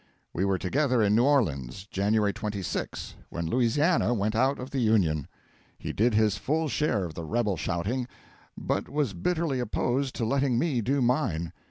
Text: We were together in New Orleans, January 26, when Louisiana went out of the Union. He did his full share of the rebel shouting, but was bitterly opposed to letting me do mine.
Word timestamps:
We 0.33 0.45
were 0.45 0.57
together 0.57 1.03
in 1.03 1.13
New 1.13 1.25
Orleans, 1.25 1.85
January 1.85 2.33
26, 2.33 3.13
when 3.29 3.45
Louisiana 3.45 4.15
went 4.15 4.35
out 4.35 4.57
of 4.57 4.71
the 4.71 4.79
Union. 4.79 5.27
He 5.77 5.93
did 5.93 6.15
his 6.15 6.39
full 6.39 6.67
share 6.69 7.05
of 7.05 7.13
the 7.13 7.23
rebel 7.23 7.55
shouting, 7.55 8.07
but 8.57 8.89
was 8.89 9.13
bitterly 9.13 9.59
opposed 9.59 10.15
to 10.15 10.25
letting 10.25 10.57
me 10.57 10.81
do 10.81 11.03
mine. 11.03 11.53